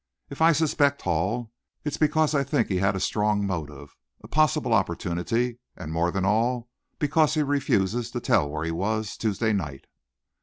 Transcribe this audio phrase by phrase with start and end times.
[0.31, 1.51] If I suspect Hall,
[1.85, 6.25] it's because I think he had a strong motive, a possible opportunity, and more than
[6.25, 9.85] all, because he refuses to tell where he was Tuesday night."